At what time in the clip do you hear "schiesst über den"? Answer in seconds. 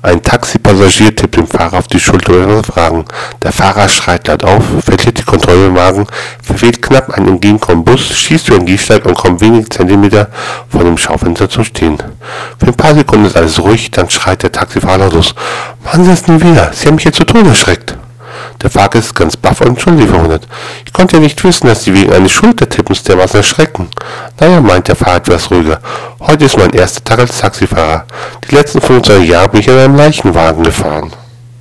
8.00-8.66